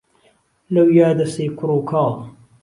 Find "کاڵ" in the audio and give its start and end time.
1.89-2.15